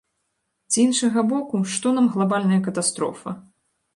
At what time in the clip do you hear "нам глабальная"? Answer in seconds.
1.99-2.59